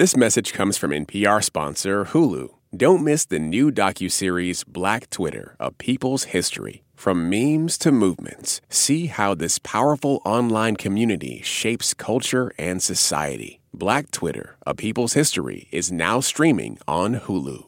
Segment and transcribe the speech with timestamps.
[0.00, 2.48] This message comes from NPR sponsor Hulu.
[2.74, 6.84] Don't miss the new docuseries Black Twitter, A People's History.
[6.94, 13.60] From memes to movements, see how this powerful online community shapes culture and society.
[13.74, 17.66] Black Twitter, A People's History is now streaming on Hulu.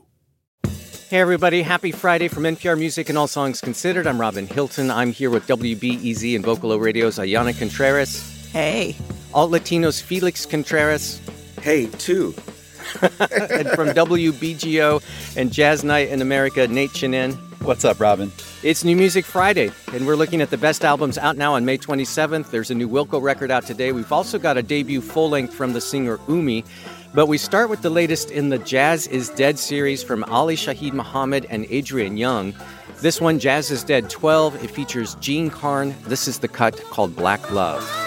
[1.10, 1.60] Hey, everybody.
[1.60, 4.06] Happy Friday from NPR Music and All Songs Considered.
[4.06, 4.90] I'm Robin Hilton.
[4.90, 8.50] I'm here with WBEZ and Vocalo Radio's Ayana Contreras.
[8.52, 8.96] Hey.
[9.34, 11.20] Alt Latinos Felix Contreras.
[11.62, 12.34] Hey, too.
[13.02, 15.00] and from WBGO
[15.36, 17.36] and Jazz Night in America, Nate Chinen.
[17.62, 18.32] What's up, Robin?
[18.64, 21.78] It's New Music Friday, and we're looking at the best albums out now on May
[21.78, 22.50] 27th.
[22.50, 23.92] There's a new Wilco record out today.
[23.92, 26.64] We've also got a debut full length from the singer Umi.
[27.14, 30.94] But we start with the latest in the Jazz is Dead series from Ali Shaheed
[30.94, 32.56] Muhammad and Adrian Younge.
[33.02, 35.94] This one, Jazz is Dead 12, it features Jean Carne.
[36.06, 38.01] This is the cut called Black Love.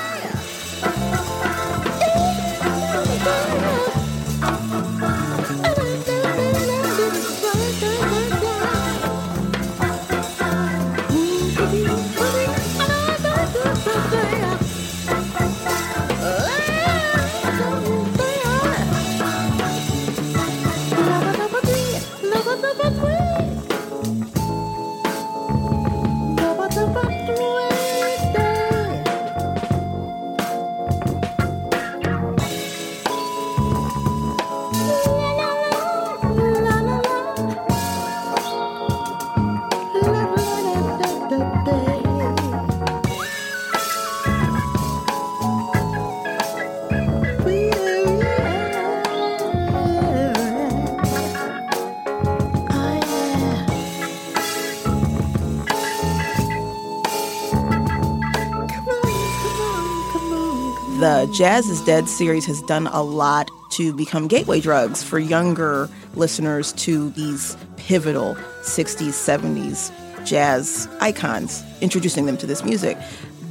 [61.06, 65.88] The Jazz is Dead series has done a lot to become gateway drugs for younger
[66.16, 69.92] listeners to these pivotal 60s, 70s
[70.26, 72.98] jazz icons, introducing them to this music.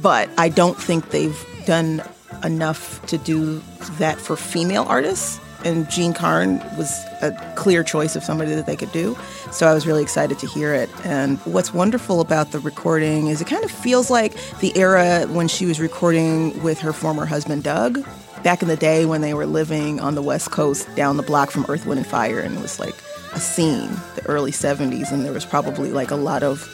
[0.01, 2.03] But I don't think they've done
[2.43, 3.61] enough to do
[3.99, 5.39] that for female artists.
[5.65, 9.17] And Jean Carne was a clear choice of somebody that they could do.
[9.51, 10.89] So I was really excited to hear it.
[11.03, 15.47] And what's wonderful about the recording is it kind of feels like the era when
[15.47, 18.05] she was recording with her former husband, Doug,
[18.43, 21.49] back in the day when they were living on the West Coast down the block
[21.49, 22.39] from Earth, Wind, and Fire.
[22.39, 22.95] And it was like
[23.33, 25.11] a scene, the early 70s.
[25.11, 26.69] And there was probably like a lot of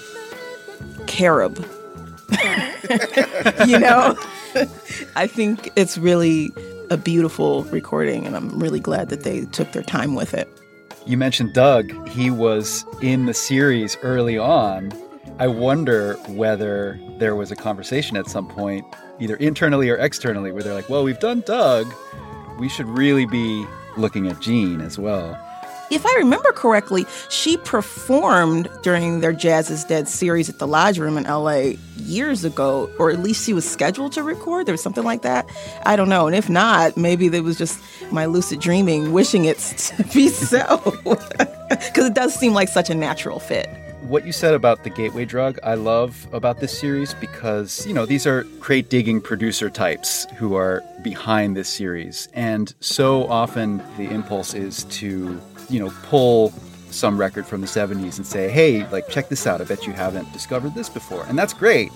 [1.08, 1.58] carob.
[3.66, 4.18] you know?
[5.16, 6.52] I think it's really
[6.92, 10.50] a beautiful recording, and I'm really glad that they took their time with it.
[11.06, 12.10] You mentioned Doug.
[12.10, 14.92] He was in the series early on.
[15.40, 18.86] I wonder whether there was a conversation at some point,
[19.22, 21.92] either internally or externally, where they're like, well, we've done Doug.
[22.60, 23.66] We should really be
[23.96, 25.40] looking at Jean as well.
[25.92, 30.98] If I remember correctly, she performed during their Jazz is Dead series at the Lodge
[30.98, 34.68] Room in LA years ago, or at least she was scheduled to record.
[34.68, 35.50] There was something like that.
[35.86, 36.28] I don't know.
[36.28, 39.58] And if not, maybe it was just my lucid dreaming, wishing it
[39.98, 40.78] to be so.
[41.72, 43.70] Because it does seem like such a natural fit
[44.12, 48.06] what you said about the gateway drug, I love about this series because, you know,
[48.06, 52.28] these are crate digging producer types who are behind this series.
[52.34, 55.40] And so often the impulse is to
[55.72, 56.54] you know, pull
[56.90, 59.62] some record from the 70s and say, hey, like, check this out.
[59.62, 61.26] I bet you haven't discovered this before.
[61.26, 61.92] And that's great.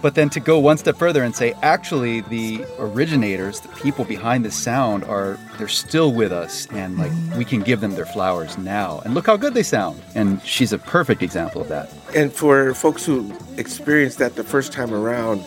[0.00, 4.44] But then to go one step further and say, actually, the originators, the people behind
[4.44, 7.38] this sound are, they're still with us and like mm-hmm.
[7.38, 9.00] we can give them their flowers now.
[9.04, 10.02] And look how good they sound.
[10.16, 11.88] And she's a perfect example of that.
[12.16, 15.44] And for folks who experienced that the first time around,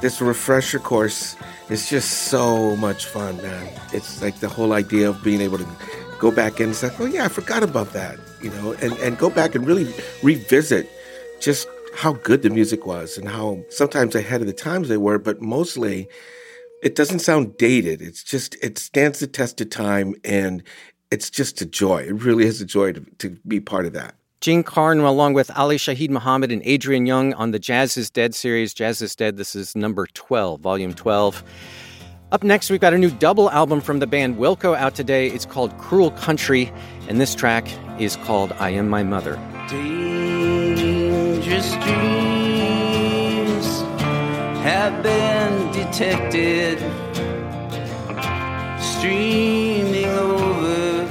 [0.00, 1.36] this refresher course
[1.70, 3.68] is just so much fun, man.
[3.92, 5.66] It's like the whole idea of being able to
[6.22, 9.28] go back and say, oh, yeah, I forgot about that, you know, and, and go
[9.28, 10.88] back and really revisit
[11.40, 11.66] just
[11.96, 15.42] how good the music was and how sometimes ahead of the times they were, but
[15.42, 16.08] mostly
[16.80, 18.00] it doesn't sound dated.
[18.00, 20.62] It's just, it stands the test of time and
[21.10, 22.04] it's just a joy.
[22.04, 24.14] It really is a joy to, to be part of that.
[24.40, 28.32] Jean Carne, along with Ali Shaheed Muhammad and Adrian Younge on the Jazz is Dead
[28.32, 28.72] series.
[28.72, 31.42] Jazz is Dead, this is number 12, volume 12.
[32.32, 35.26] Up next, we've got a new double album from the band Wilco out today.
[35.26, 36.72] It's called Cruel Country,
[37.06, 37.68] and this track
[38.00, 39.34] is called I Am My Mother.
[39.68, 41.82] Dangerous dreams
[44.64, 46.78] have been detected
[48.80, 51.04] streaming over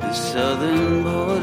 [0.00, 1.35] the southern border.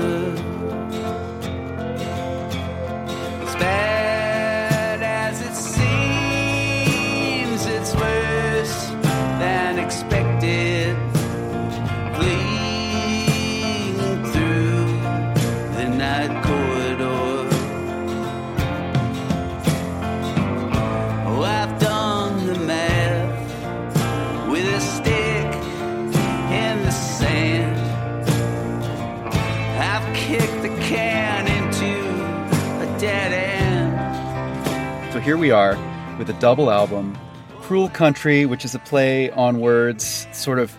[35.24, 35.78] Here we are
[36.18, 37.18] with a double album
[37.62, 40.78] Cruel Country, which is a play on words, sort of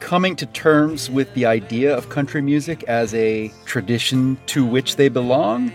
[0.00, 5.08] coming to terms with the idea of country music as a tradition to which they
[5.08, 5.72] belong.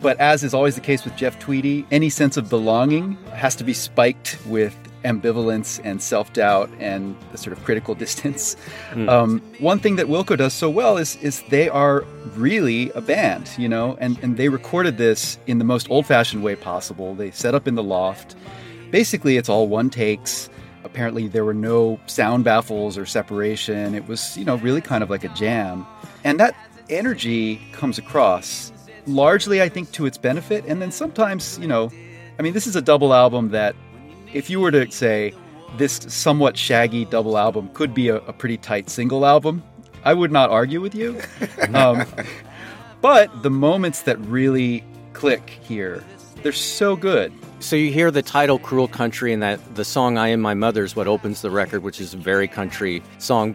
[0.00, 3.62] But as is always the case with Jeff Tweedy, any sense of belonging has to
[3.62, 8.56] be spiked with ambivalence and self doubt and a sort of critical distance.
[8.92, 9.08] Mm.
[9.08, 12.04] Um, one thing that Wilco does so well is is they are
[12.36, 16.42] really a band, you know, and, and they recorded this in the most old fashioned
[16.42, 17.14] way possible.
[17.14, 18.36] They set up in the loft.
[18.90, 20.48] Basically, it's all one takes.
[20.82, 23.94] Apparently, there were no sound baffles or separation.
[23.94, 25.86] It was, you know, really kind of like a jam.
[26.24, 26.56] And that
[26.88, 28.72] energy comes across
[29.06, 30.64] largely, I think, to its benefit.
[30.66, 31.90] And then sometimes, you know,
[32.38, 33.76] I mean, this is a double album that
[34.32, 35.34] if you were to say
[35.76, 39.62] this somewhat shaggy double album could be a, a pretty tight single album,
[40.04, 41.20] I would not argue with you.
[41.74, 42.04] Um,
[43.00, 46.02] but the moments that really click here,
[46.42, 47.32] they're so good.
[47.60, 50.96] So you hear the title "Cruel Country" and that the song "I Am My Mother's"
[50.96, 53.54] what opens the record, which is a very country song,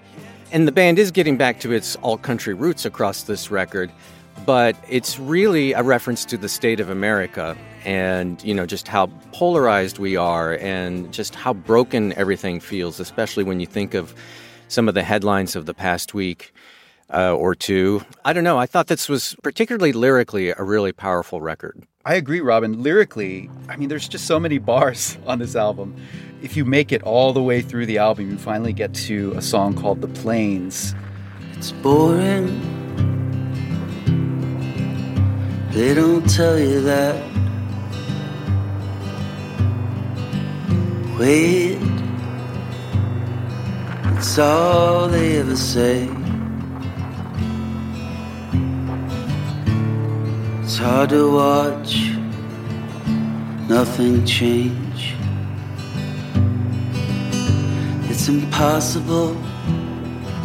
[0.54, 3.92] and the band is getting back to its all country roots across this record
[4.46, 9.08] but it's really a reference to the state of America and you know just how
[9.32, 14.14] polarized we are and just how broken everything feels especially when you think of
[14.68, 16.52] some of the headlines of the past week
[17.14, 18.04] uh, or two.
[18.24, 18.58] I don't know.
[18.58, 21.84] I thought this was particularly lyrically a really powerful record.
[22.04, 22.82] I agree robin.
[22.84, 25.96] Lyrically i mean there's just so many bars on this album.
[26.42, 29.42] If you make it all the way through the album you finally get to a
[29.42, 30.96] song called the plains.
[31.54, 32.62] It's boring.
[35.72, 37.16] They don't tell you that.
[41.18, 41.78] Wait,
[44.18, 46.10] it's all they ever say.
[50.62, 52.10] It's hard to watch
[53.70, 55.16] nothing change.
[58.10, 59.36] It's impossible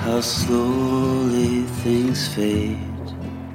[0.03, 2.79] how slowly things fade.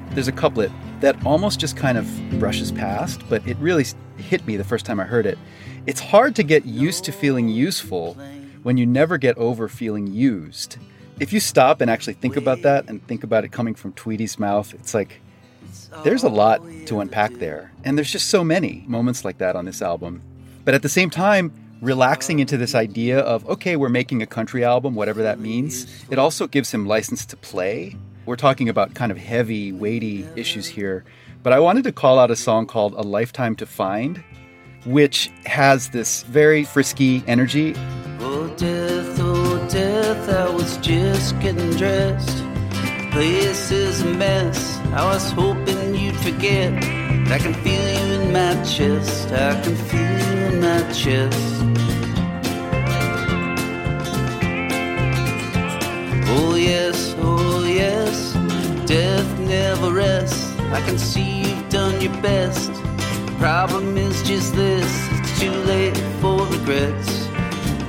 [0.09, 2.05] There's a couplet that almost just kind of
[2.39, 3.85] brushes past, but it really
[4.17, 5.37] hit me the first time I heard it.
[5.85, 8.15] It's hard to get used to feeling useful
[8.63, 10.77] when you never get over feeling used.
[11.19, 14.37] If you stop and actually think about that and think about it coming from Tweedy's
[14.39, 15.21] mouth, it's like
[16.03, 17.71] there's a lot to unpack there.
[17.83, 20.21] And there's just so many moments like that on this album.
[20.65, 24.65] But at the same time, relaxing into this idea of, okay, we're making a country
[24.65, 27.95] album, whatever that means, it also gives him license to play
[28.25, 31.05] we're talking about kind of heavy, weighty issues here,
[31.45, 34.23] but I wanted to call out a song called A Lifetime to Find,
[34.83, 37.75] which has this very frisky energy.
[38.19, 42.43] Oh, death, oh, death, I was just getting dressed.
[43.11, 44.79] Place is a mess.
[44.85, 46.73] I was hoping you'd forget.
[47.31, 49.31] I can feel you in my chest.
[49.31, 51.61] I can feel you in my chest.
[56.27, 58.33] Oh, yes, oh, yes,
[58.87, 60.44] death never rests.
[60.75, 62.69] I can see you've done your best.
[63.39, 67.27] Problem is just this it's too late for regrets.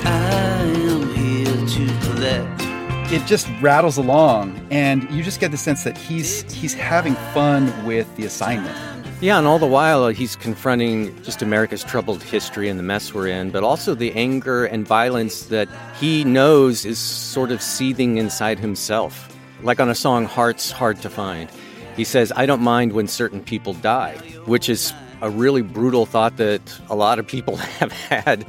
[0.04, 2.62] I am here to collect.
[3.12, 7.72] It just rattles along, and you just get the sense that he's he's having fun
[7.84, 8.76] with the assignment.
[9.20, 13.12] Yeah, and all the while uh, he's confronting just America's troubled history and the mess
[13.12, 18.16] we're in, but also the anger and violence that he knows is sort of seething
[18.16, 19.36] inside himself.
[19.60, 21.50] Like on a song, Heart's Hard to Find.
[21.96, 26.36] He says, I don't mind when certain people die, which is a really brutal thought
[26.36, 26.60] that
[26.90, 28.46] a lot of people have had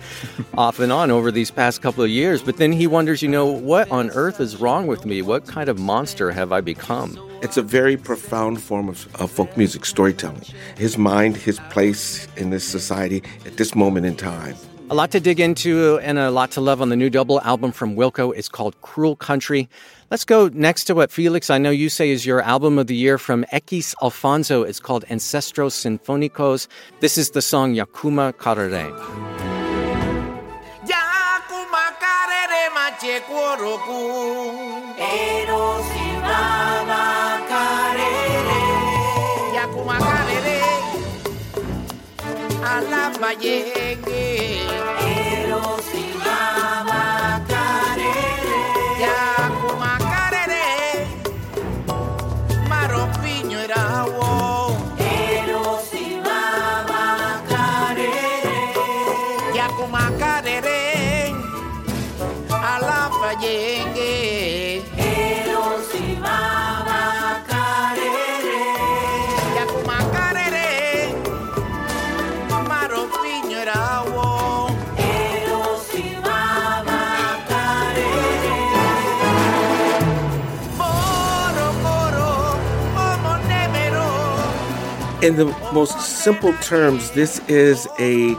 [0.57, 2.41] off and on over these past couple of years.
[2.41, 5.21] But then he wonders, you know, what on earth is wrong with me?
[5.21, 7.17] What kind of monster have I become?
[7.41, 10.41] It's a very profound form of, of, folk music storytelling.
[10.75, 14.55] His mind, his place in this society at this moment in time.
[14.89, 17.73] A lot to dig into and a lot to love on the new double album
[17.73, 18.33] from Wilco.
[18.33, 19.67] It's called Cruel Country.
[20.09, 22.95] Let's go next to what Felix, I know you say is your album of the
[22.95, 24.63] year from X Alfonso.
[24.63, 26.67] It's called Ancestros Sinfónicos.
[27.01, 28.89] This is the song Yakuma Karere.
[30.87, 33.19] Yakuma Karere Mache
[42.89, 44.07] la Mayengue.
[44.17, 44.56] Eros
[85.27, 88.33] In the most simple terms, this is a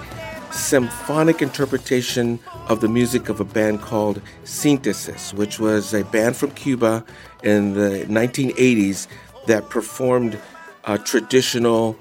[0.51, 6.51] symphonic interpretation of the music of a band called Synthesis, which was a band from
[6.53, 7.05] Cuba
[7.43, 9.07] in the 1980s
[9.49, 10.41] that performed
[10.85, 11.95] uh, traditional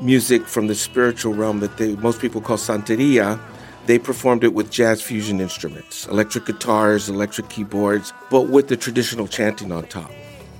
[0.00, 3.38] music from the spiritual realm that they, most people call Santeria.
[3.86, 9.28] They performed it with jazz fusion instruments, electric guitars, electric keyboards, but with the traditional
[9.28, 10.10] chanting on top.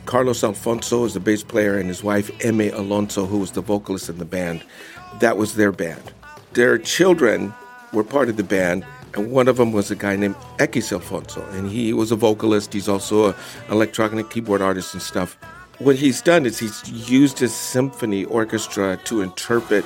[0.06, 4.08] Carlos Alfonso is the bass player, and his wife, Eme Alonso, who was the vocalist
[4.08, 4.64] in the band,
[5.20, 6.12] that was their band.
[6.54, 7.54] Their children
[7.92, 11.46] were part of the band, and one of them was a guy named Ekis Alfonso,
[11.50, 12.72] and he was a vocalist.
[12.72, 13.34] He's also an
[13.70, 15.34] electronic keyboard artist and stuff.
[15.78, 19.84] What he's done is he's used his symphony orchestra to interpret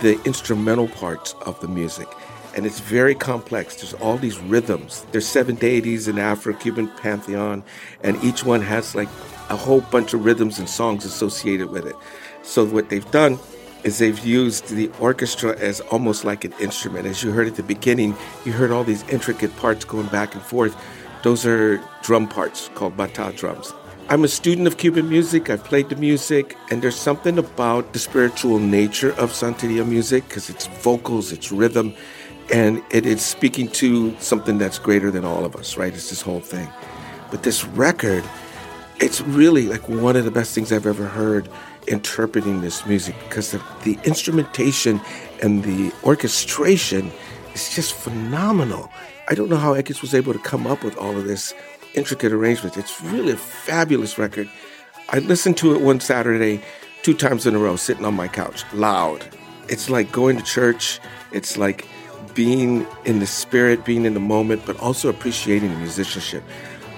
[0.00, 2.08] the instrumental parts of the music
[2.56, 3.76] and it's very complex.
[3.76, 5.04] There's all these rhythms.
[5.10, 7.64] There's seven deities in Afro-Cuban pantheon,
[8.02, 9.08] and each one has like
[9.50, 11.96] a whole bunch of rhythms and songs associated with it.
[12.42, 13.38] So what they've done
[13.84, 17.06] is they've used the orchestra as almost like an instrument.
[17.06, 20.42] As you heard at the beginning, you heard all these intricate parts going back and
[20.42, 20.74] forth.
[21.22, 23.72] Those are drum parts called bata drums.
[24.10, 25.48] I'm a student of Cuban music.
[25.48, 30.50] I've played the music, and there's something about the spiritual nature of Santeria music because
[30.50, 31.94] it's vocals, it's rhythm,
[32.52, 35.94] and it is speaking to something that's greater than all of us, right?
[35.94, 36.68] It's this whole thing.
[37.30, 38.22] But this record,
[39.04, 41.46] it's really like one of the best things I've ever heard
[41.86, 44.98] interpreting this music because the, the instrumentation
[45.42, 47.12] and the orchestration
[47.52, 48.90] is just phenomenal.
[49.28, 51.52] I don't know how Ekis was able to come up with all of this
[51.92, 52.78] intricate arrangement.
[52.78, 54.48] It's really a fabulous record.
[55.10, 56.62] I listened to it one Saturday,
[57.02, 59.22] two times in a row, sitting on my couch, loud.
[59.68, 60.98] It's like going to church.
[61.30, 61.86] It's like
[62.34, 66.42] being in the spirit, being in the moment, but also appreciating the musicianship.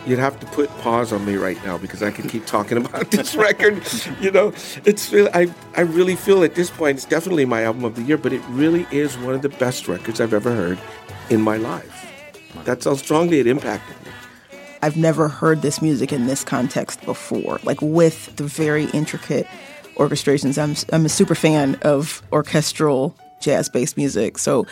[0.06, 3.10] You'd have to put pause on me right now because I can keep talking about
[3.10, 3.82] this record.
[4.20, 4.52] You know,
[4.84, 8.16] it's I I really feel at this point it's definitely my album of the year,
[8.16, 10.78] but it really is one of the best records I've ever heard
[11.28, 12.06] in my life.
[12.64, 14.12] That's how strongly it impacted me.
[14.82, 19.46] I've never heard this music in this context before, like with the very intricate
[19.96, 20.62] orchestrations.
[20.62, 24.66] I'm I'm a super fan of orchestral jazz-based music, so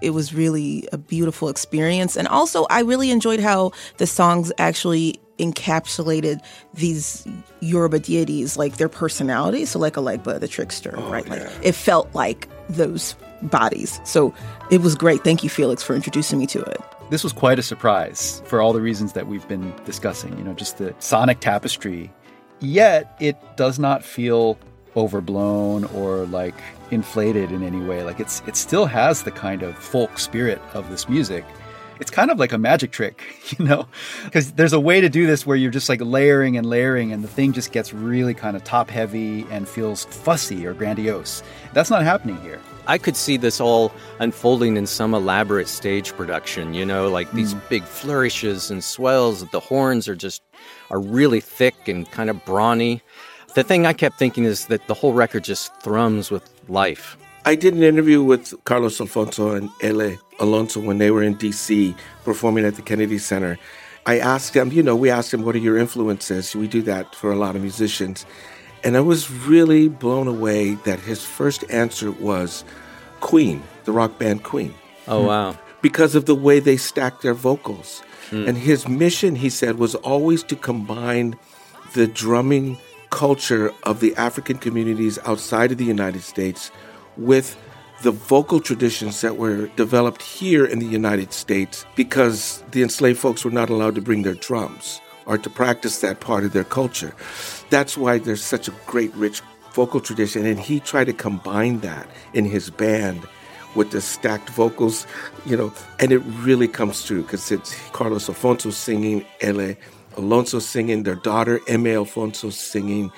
[0.00, 2.16] it was really a beautiful experience.
[2.16, 6.40] And also, I really enjoyed how the songs actually encapsulated
[6.74, 7.26] these
[7.60, 9.70] Yoruba deities, like their personalities.
[9.70, 11.28] So, like Alegba, the trickster, oh, right?
[11.28, 14.00] Like it felt like those bodies.
[14.04, 14.34] So
[14.70, 15.22] it was great.
[15.24, 16.80] Thank you, Felix, for introducing me to it.
[17.10, 20.36] This was quite a surprise for all the reasons that we've been discussing.
[20.36, 22.12] You know, just the sonic tapestry.
[22.60, 24.58] Yet it does not feel
[24.96, 26.56] overblown or like
[26.90, 28.02] inflated in any way.
[28.02, 31.44] Like it's it still has the kind of folk spirit of this music.
[32.00, 33.22] It's kind of like a magic trick,
[33.58, 33.88] you know,
[34.24, 37.24] because there's a way to do this where you're just like layering and layering, and
[37.24, 41.42] the thing just gets really kind of top heavy and feels fussy or grandiose.
[41.72, 42.60] That's not happening here.
[42.86, 47.52] I could see this all unfolding in some elaborate stage production, you know, like these
[47.52, 47.68] mm.
[47.68, 49.44] big flourishes and swells.
[49.50, 50.42] The horns are just
[50.90, 53.02] are really thick and kind of brawny.
[53.54, 57.16] The thing I kept thinking is that the whole record just thrums with life.
[57.44, 61.96] I did an interview with Carlos Alfonso and Ele Alonso when they were in DC
[62.24, 63.58] performing at the Kennedy Center.
[64.06, 66.54] I asked them, you know, we asked them, what are your influences?
[66.54, 68.26] We do that for a lot of musicians.
[68.84, 72.64] And I was really blown away that his first answer was
[73.20, 74.74] Queen, the rock band Queen.
[75.06, 75.56] Oh, wow.
[75.82, 78.02] Because of the way they stacked their vocals.
[78.30, 78.48] Mm.
[78.48, 81.36] And his mission, he said, was always to combine
[81.94, 82.78] the drumming
[83.10, 86.70] culture of the African communities outside of the United States
[87.16, 87.56] with
[88.02, 93.44] the vocal traditions that were developed here in the United States because the enslaved folks
[93.44, 97.14] were not allowed to bring their drums or to practice that part of their culture.
[97.70, 100.46] That's why there's such a great, rich vocal tradition.
[100.46, 103.26] And he tried to combine that in his band
[103.74, 105.06] with the stacked vocals,
[105.44, 109.76] you know, and it really comes through because it's Carlos Alfonso singing, Ele
[110.16, 113.10] Alonso singing, their daughter, Eme Alfonso singing.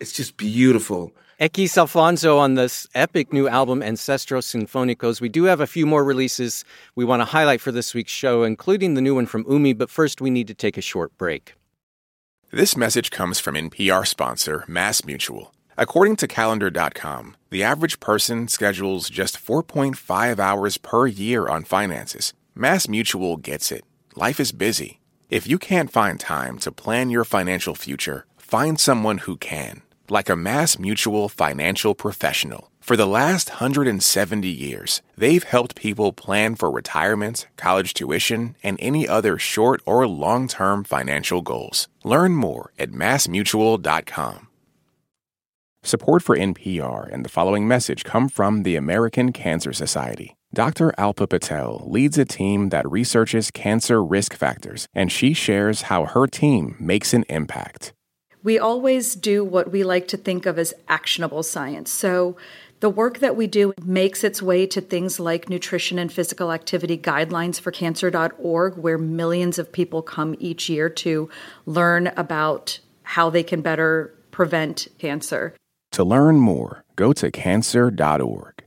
[0.00, 1.12] It's just beautiful.
[1.40, 5.20] Ekis Alfonso on this epic new album, Ancestros Sinfónicos.
[5.20, 6.64] We do have a few more releases
[6.96, 9.88] we want to highlight for this week's show, including the new one from Umi, but
[9.88, 11.54] first we need to take a short break.
[12.50, 15.52] This message comes from NPR sponsor, Mass Mutual.
[15.76, 22.32] According to Calendar.com, the average person schedules just 4.5 hours per year on finances.
[22.56, 23.84] Mass Mutual gets it.
[24.16, 24.98] Life is busy.
[25.30, 30.30] If you can't find time to plan your financial future, find someone who can, like
[30.30, 32.70] a Mass Mutual financial professional.
[32.80, 39.06] For the last 170 years, they've helped people plan for retirement, college tuition, and any
[39.06, 41.88] other short or long term financial goals.
[42.04, 44.48] Learn more at massmutual.com.
[45.82, 50.37] Support for NPR and the following message come from the American Cancer Society.
[50.54, 50.92] Dr.
[50.96, 56.26] Alpa Patel leads a team that researches cancer risk factors, and she shares how her
[56.26, 57.92] team makes an impact.
[58.42, 61.90] We always do what we like to think of as actionable science.
[61.90, 62.36] So,
[62.80, 66.96] the work that we do makes its way to things like nutrition and physical activity
[66.96, 71.28] guidelines for cancer.org, where millions of people come each year to
[71.66, 75.54] learn about how they can better prevent cancer.
[75.92, 78.57] To learn more, go to cancer.org.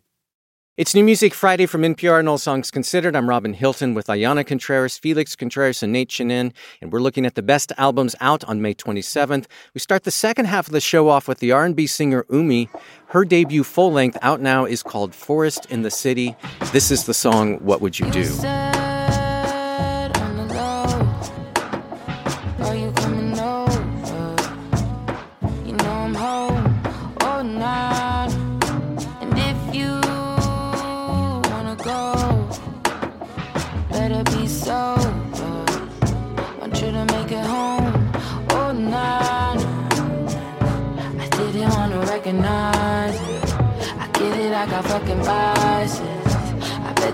[0.82, 3.16] It's New Music Friday from NPR and All Songs Considered.
[3.16, 7.36] I'm Robin Hilton with Ayana Contreras, Felix Contreras, and Nate Chinen, and we're looking at
[7.36, 9.46] the best albums out on May 27th.
[9.76, 12.68] We start the second half of the show off with the R&B singer Umi.
[13.10, 16.36] Her debut full length out now is called Forest in the City.
[16.74, 18.81] This is the song What Would You Do?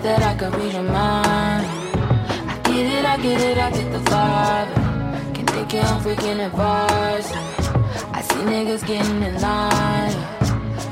[0.08, 1.68] That I could read your mind.
[2.52, 4.70] I get it, I get it, I get the vibe.
[5.36, 7.30] Can think I'm freaking advice.
[8.18, 10.16] I see niggas getting in line.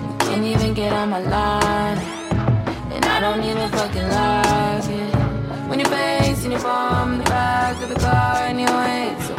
[0.07, 2.00] You can't even get on my line.
[2.96, 5.16] And I don't even fucking like it.
[5.70, 6.66] When your face and your
[7.13, 9.16] in the back of the car anyway.
[9.27, 9.34] So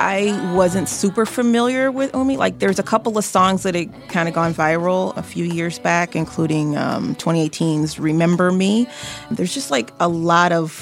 [0.00, 2.38] I wasn't super familiar with Umi.
[2.38, 5.78] Like, there's a couple of songs that had kind of gone viral a few years
[5.78, 8.88] back, including um, 2018's Remember Me.
[9.30, 10.72] There's just like a lot of,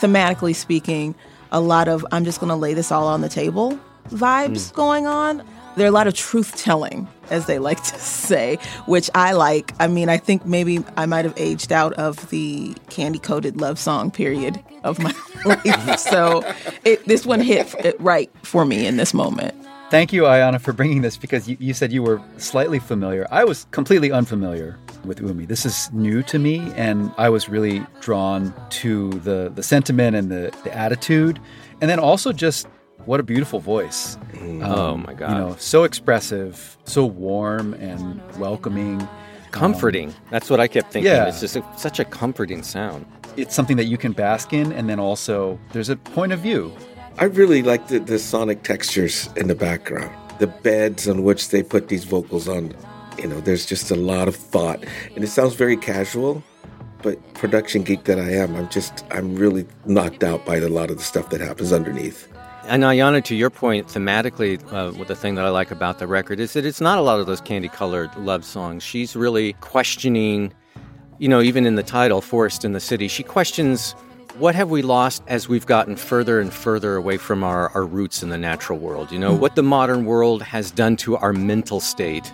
[0.00, 1.14] thematically speaking,
[1.50, 4.74] a lot of I'm just going to lay this all on the table vibes mm.
[4.74, 5.42] going on.
[5.74, 9.72] There are a lot of truth telling, as they like to say, which I like.
[9.80, 13.78] I mean, I think maybe I might have aged out of the candy coated love
[13.78, 15.14] song period of my
[15.46, 15.98] life.
[15.98, 16.42] so
[16.84, 19.54] it, this one hit right for me in this moment.
[19.90, 23.26] Thank you, Ayana, for bringing this because you, you, said you were slightly familiar.
[23.30, 25.44] I was completely unfamiliar with Umi.
[25.44, 30.30] This is new to me, and I was really drawn to the, the sentiment and
[30.30, 31.38] the, the attitude,
[31.82, 32.68] and then also just
[33.06, 34.16] what a beautiful voice.
[34.34, 34.64] Mm.
[34.64, 35.30] Um, oh my God.
[35.30, 39.06] You know, so expressive, so warm and welcoming.
[39.50, 40.08] Comforting.
[40.08, 41.12] Um, That's what I kept thinking.
[41.12, 41.26] Yeah.
[41.26, 43.04] It's just a, such a comforting sound.
[43.36, 46.72] It's something that you can bask in, and then also there's a point of view.
[47.18, 51.62] I really like the, the sonic textures in the background, the beds on which they
[51.62, 52.74] put these vocals on.
[53.18, 54.82] You know, there's just a lot of thought,
[55.14, 56.42] and it sounds very casual.
[57.02, 60.90] But production geek that I am, I'm just I'm really knocked out by a lot
[60.90, 62.31] of the stuff that happens underneath.
[62.64, 66.38] And Ayana, to your point, thematically, uh, the thing that I like about the record
[66.38, 68.84] is that it's not a lot of those candy colored love songs.
[68.84, 70.52] She's really questioning,
[71.18, 73.94] you know, even in the title, Forest in the City, she questions
[74.38, 78.22] what have we lost as we've gotten further and further away from our, our roots
[78.22, 79.12] in the natural world?
[79.12, 82.32] You know, what the modern world has done to our mental state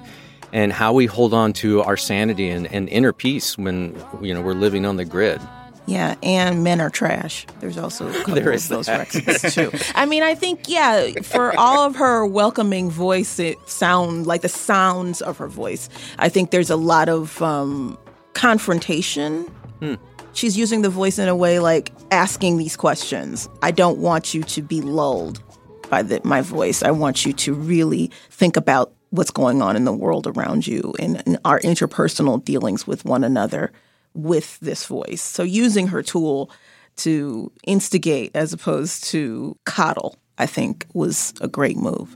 [0.53, 4.41] and how we hold on to our sanity and, and inner peace when, you know,
[4.41, 5.41] we're living on the grid.
[5.89, 7.47] Yeah, and men are trash.
[7.61, 9.73] There's also a couple there is of those records too.
[9.95, 14.51] I mean, I think yeah, for all of her welcoming voice, it sound like the
[14.51, 15.89] sounds of her voice.
[16.19, 17.99] I think there's a lot of um,
[18.35, 19.45] confrontation.
[19.81, 19.95] Hmm.
[20.35, 23.49] She's using the voice in a way like asking these questions.
[23.63, 25.43] I don't want you to be lulled
[25.89, 26.83] by the, my voice.
[26.83, 30.95] I want you to really think about what's going on in the world around you
[30.99, 33.73] and, and our interpersonal dealings with one another
[34.19, 35.23] with this voice.
[35.23, 36.51] So using her tool
[36.97, 42.15] to instigate as opposed to coddle, I think was a great move.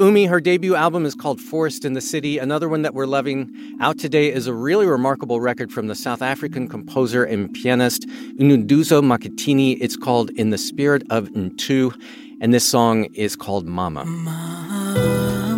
[0.00, 2.38] Umi, her debut album is called Forest in the City.
[2.38, 6.20] Another one that we're loving out today is a really remarkable record from the South
[6.20, 8.08] African composer and pianist
[8.40, 9.78] Nduduzo Makhathini.
[9.80, 11.94] It's called In the Spirit of Ntu,
[12.40, 14.04] and this song is called Mama.
[14.04, 15.53] Mama.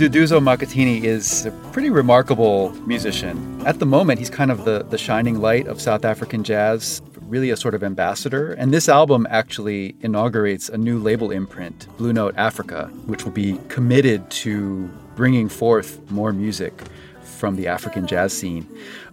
[0.00, 3.60] Nduduzo Makhathini is a pretty remarkable musician.
[3.66, 7.50] At the moment, he's kind of the, the shining light of South African jazz, really
[7.50, 8.52] a sort of ambassador.
[8.54, 13.58] And this album actually inaugurates a new label imprint, Blue Note Africa, which will be
[13.68, 16.82] committed to bringing forth more music
[17.22, 18.66] from the African jazz scene.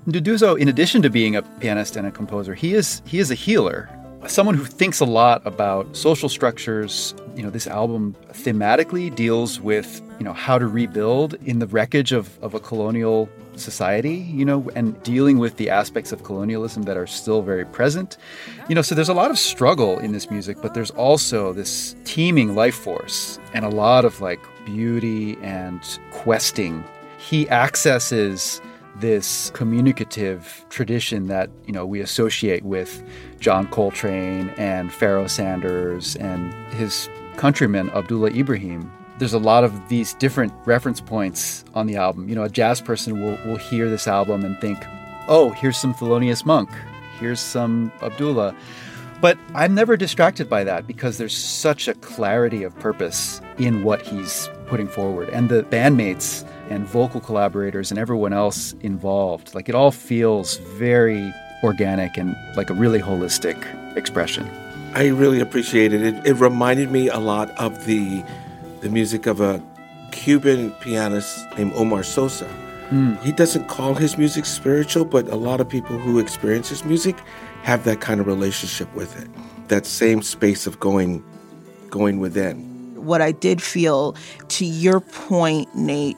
[0.08, 3.36] Nduduzo, in addition to being a pianist and a composer, he is he is a
[3.36, 3.90] healer
[4.28, 7.13] someone who thinks a lot about social structures.
[7.36, 12.12] You know, this album thematically deals with, you know, how to rebuild in the wreckage
[12.12, 16.98] of, of a colonial society, you know, and dealing with the aspects of colonialism that
[16.98, 18.18] are still very present.
[18.70, 21.96] You know, so there's a lot of struggle in this music, but there's also this
[22.06, 26.84] teeming life force and a lot of like beauty and questing.
[27.18, 28.62] He accesses
[28.99, 33.03] this communicative tradition that you know we associate with
[33.39, 38.91] John Coltrane and Pharoah Sanders and his countryman Abdullah Ibrahim.
[39.19, 42.29] There's a lot of these different reference points on the album.
[42.29, 44.77] You know, a jazz person will, will hear this album and think,
[45.27, 46.69] oh, here's some Thelonious Monk,
[47.19, 48.55] here's some Abdullah.
[49.19, 54.03] But I'm never distracted by that because there's such a clarity of purpose in what
[54.03, 55.29] he's putting forward.
[55.29, 61.34] And the bandmates and vocal collaborators and everyone else involved, like it all feels very
[61.63, 63.58] organic and like a really holistic
[63.95, 64.49] expression.
[64.93, 66.01] I really appreciate it.
[66.01, 68.23] It, it reminded me a lot of the
[68.82, 69.62] the music of a
[70.12, 72.47] Cuban pianist named Omar Sosa.
[72.89, 73.21] Mm.
[73.21, 77.17] He doesn't call his music spiritual, but a lot of people who experience his music
[77.63, 79.27] have that kind of relationship with it.
[79.67, 81.23] That same space of going
[81.89, 82.65] going within.
[82.95, 84.15] What I did feel
[84.49, 86.17] to your point, Nate,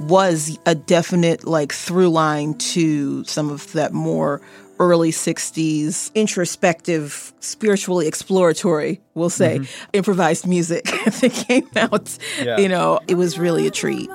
[0.00, 4.40] was a definite like through line to some of that more
[4.80, 9.90] early 60s introspective, spiritually exploratory, we'll say, mm-hmm.
[9.92, 12.16] improvised music that came out.
[12.40, 12.58] Yeah.
[12.58, 14.08] You know, it was really a treat.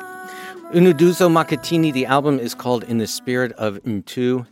[0.73, 4.47] Nduduzo Makhathini, the album is called In the Spirit of Ntu.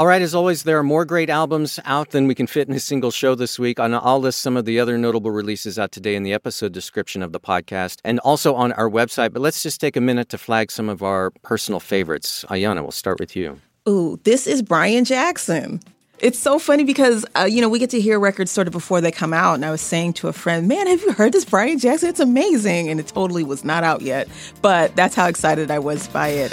[0.00, 2.74] All right, as always, there are more great albums out than we can fit in
[2.74, 3.78] a single show this week.
[3.78, 7.22] And I'll list some of the other notable releases out today in the episode description
[7.22, 9.34] of the podcast and also on our website.
[9.34, 12.46] But let's just take a minute to flag some of our personal favorites.
[12.48, 13.60] Ayana, we'll start with you.
[13.86, 15.80] Ooh, this is Brian Jackson.
[16.18, 19.02] It's so funny because uh, you know we get to hear records sort of before
[19.02, 21.44] they come out, and I was saying to a friend, "Man, have you heard this
[21.44, 22.08] Brian Jackson?
[22.08, 24.28] It's amazing!" And it totally was not out yet,
[24.62, 26.52] but that's how excited I was by it.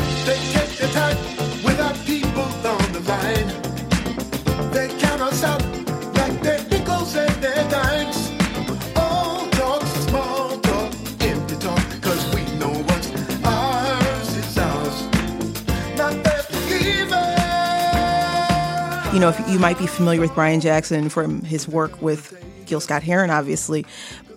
[19.17, 22.79] You know, if you might be familiar with Brian Jackson from his work with Gil
[22.79, 23.83] Scott Heron, obviously,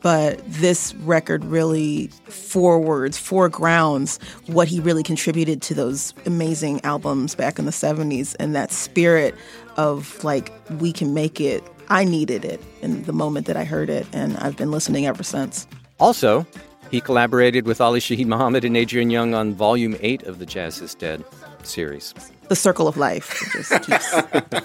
[0.01, 7.59] but this record really forwards, foregrounds what he really contributed to those amazing albums back
[7.59, 9.35] in the 70s and that spirit
[9.77, 11.63] of like, we can make it.
[11.91, 15.23] I needed it in the moment that I heard it, and I've been listening ever
[15.23, 15.67] since.
[15.99, 16.47] Also,
[16.91, 20.81] he collaborated with Ali Shaheed Muhammad and Adrian Younge on Volume 8 of the Jazz
[20.81, 21.23] is Dead
[21.65, 22.15] series.
[22.51, 23.49] The Circle of Life.
[23.53, 24.11] just keeps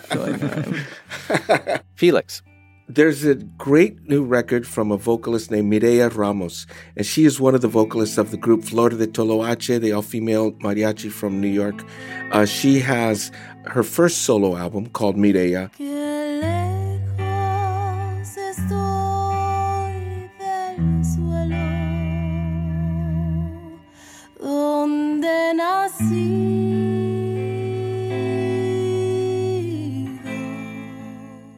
[0.10, 1.80] going on.
[1.94, 2.42] Felix.
[2.90, 6.66] There's a great new record from a vocalist named Mireya Ramos,
[6.98, 10.02] and she is one of the vocalists of the group Florida de Toloache, the all
[10.02, 11.84] female mariachi from New York.
[12.32, 13.32] Uh, she has
[13.68, 15.70] her first solo album called Mireya.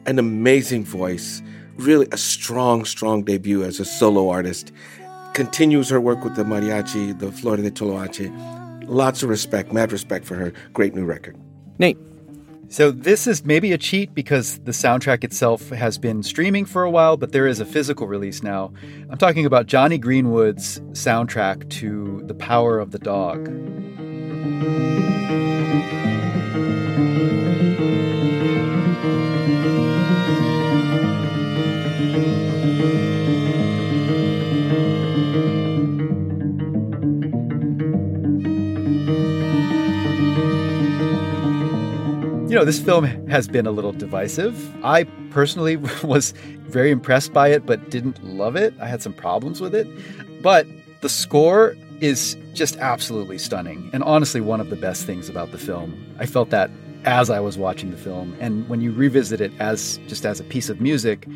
[0.08, 1.42] An amazing voice,
[1.76, 4.72] really a strong, strong debut as a solo artist.
[5.34, 8.32] Continues her work with the mariachi, the Flor de Toloache.
[8.88, 10.54] Lots of respect, mad respect for her.
[10.72, 11.36] Great new record.
[11.78, 11.98] Nate.
[12.70, 16.90] So this is maybe a cheat because the soundtrack itself has been streaming for a
[16.90, 18.72] while, but there is a physical release now.
[19.10, 23.46] I'm talking about Jonny Greenwood's soundtrack to The Power of the Dog.
[42.58, 44.84] Know, this film has been a little divisive.
[44.84, 46.32] I personally was
[46.66, 48.74] very impressed by it, but didn't love it.
[48.80, 49.86] I had some problems with it.
[50.42, 50.66] But
[51.00, 55.58] the score is just absolutely stunning and honestly one of the best things about the
[55.58, 56.04] film.
[56.18, 56.68] I felt that
[57.04, 58.36] as I was watching the film.
[58.40, 61.28] And when you revisit it as just as a piece of music,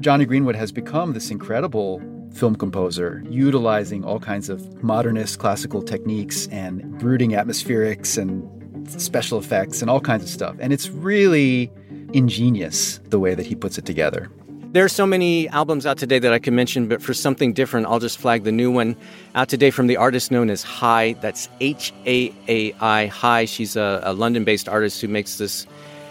[0.00, 6.46] Jonny Greenwood has become this incredible film composer, utilizing all kinds of modernist classical techniques
[6.48, 8.57] and brooding atmospherics and
[8.96, 10.56] special effects and all kinds of stuff.
[10.58, 11.70] And it's really
[12.12, 14.30] ingenious the way that he puts it together.
[14.72, 17.86] There are so many albums out today that I could mention, but for something different,
[17.86, 18.96] I'll just flag the new one
[19.34, 21.14] out today from the artist known as Haai.
[21.22, 23.08] That's H A A I.
[23.08, 23.46] Haai.
[23.46, 25.66] She's a, a London based artist who makes this,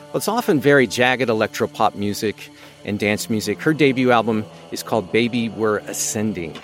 [0.07, 2.49] well, it's often very jagged electropop music
[2.83, 3.61] and dance music.
[3.61, 6.57] Her debut album is called Baby We're Ascending.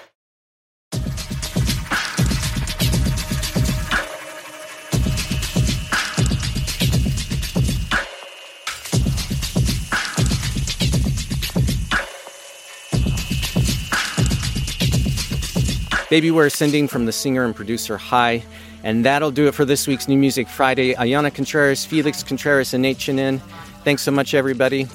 [16.13, 18.43] Baby We're Ascending from the singer and producer Haai.
[18.83, 20.93] And that'll do it for this week's New Music Friday.
[20.93, 23.39] Ayana Contreras, Felix Contreras, and Nate Chinen.
[23.83, 24.85] Thanks so much, everybody.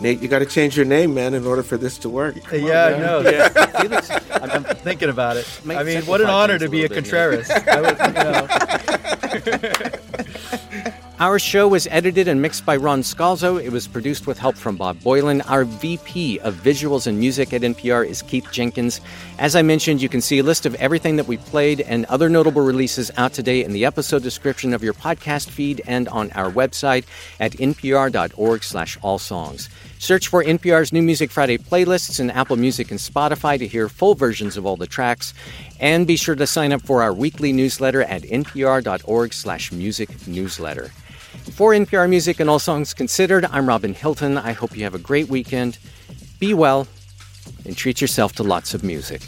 [0.00, 2.42] Nate, you got to change your name, man, in order for this to work.
[2.42, 3.20] Come yeah, I know.
[3.20, 3.48] Yeah.
[3.80, 5.48] Felix, I'm thinking about it.
[5.68, 7.48] I mean, what an honor to be a, a Contreras.
[11.18, 13.58] Our show was edited and mixed by Ron Scalzo.
[13.58, 15.40] It was produced with help from Bob Boylan.
[15.40, 19.00] Our VP of Visuals and Music at NPR is Keith Jenkins.
[19.38, 22.28] As I mentioned, you can see a list of everything that we played and other
[22.28, 26.50] notable releases out today in the episode description of your podcast feed and on our
[26.52, 27.06] website
[27.40, 29.70] at npr.org slash all songs.
[29.98, 34.16] Search for NPR's New Music Friday playlists in Apple Music and Spotify to hear full
[34.16, 35.32] versions of all the tracks.
[35.80, 40.90] And be sure to sign up for our weekly newsletter at npr.org slash music newsletter.
[41.36, 44.36] For NPR Music and All Songs Considered, I'm Robin Hilton.
[44.38, 45.78] I hope you have a great weekend.
[46.38, 46.86] Be well
[47.64, 49.22] and treat yourself to lots of music.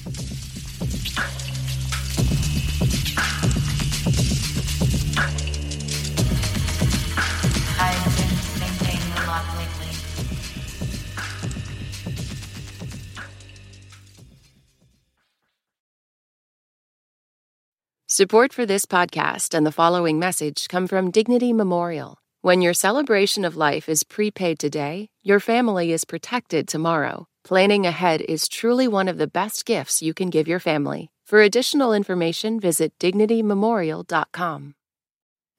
[18.18, 22.18] Support for this podcast and the following message come from Dignity Memorial.
[22.42, 27.28] When your celebration of life is prepaid today, your family is protected tomorrow.
[27.44, 31.12] Planning ahead is truly one of the best gifts you can give your family.
[31.26, 34.74] For additional information, visit dignitymemorial.com.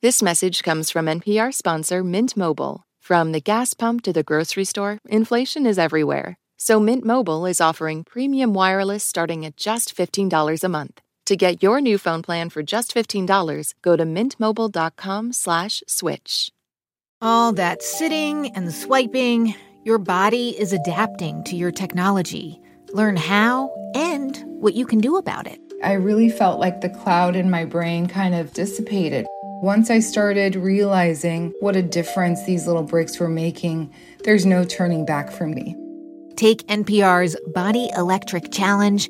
[0.02, 2.84] This message comes from NPR sponsor Mint Mobile.
[3.00, 6.38] From the gas pump to the grocery store, inflation is everywhere.
[6.58, 11.02] So Mint Mobile is offering premium wireless starting at just $15 a month.
[11.30, 16.52] To get your new phone plan for just $15, go to mintmobile.com slash switch.
[17.22, 22.60] All that sitting and swiping, your body is adapting to your technology.
[22.94, 25.60] Learn how and what you can do about it.
[25.84, 29.28] I really felt like the cloud in my brain kind of dissipated.
[29.62, 35.06] Once I started realizing what a difference these little breaks were making, there's no turning
[35.06, 35.76] back for me.
[36.36, 39.10] Take NPR's Body Electric Challenge